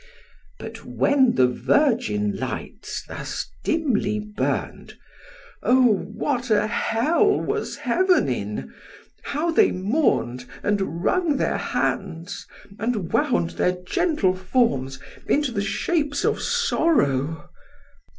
But 0.57 0.83
when 0.83 1.35
the 1.35 1.45
virgin 1.47 2.35
lights 2.35 3.03
thus 3.07 3.51
dimly 3.63 4.19
burn'd, 4.35 4.97
O, 5.61 5.93
what 5.93 6.49
a 6.49 6.65
hell 6.65 7.39
was 7.39 7.75
heaven 7.77 8.27
in! 8.27 8.73
how 9.25 9.51
they 9.51 9.71
mourn'd, 9.71 10.45
And 10.63 11.03
wrung 11.03 11.37
their 11.37 11.59
hands, 11.59 12.47
and 12.79 13.13
wound 13.13 13.51
their 13.51 13.73
gentle 13.83 14.33
forms 14.35 14.99
Into 15.27 15.51
the 15.51 15.61
shapes 15.61 16.25
of 16.25 16.41
sorrow! 16.41 17.51